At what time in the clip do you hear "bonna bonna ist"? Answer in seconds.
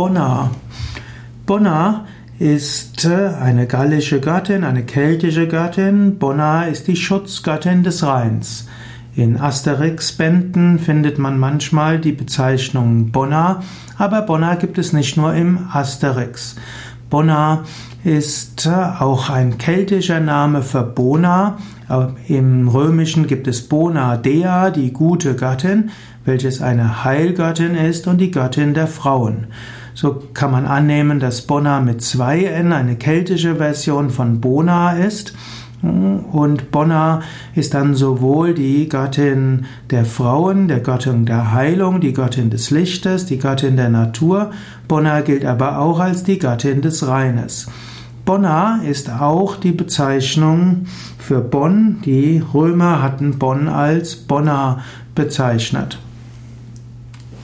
0.00-3.06